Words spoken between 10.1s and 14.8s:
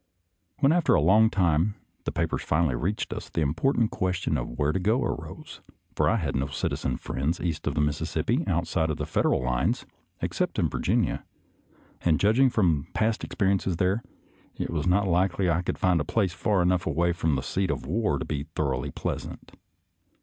except in Virginia, and, judging from past experiences there, it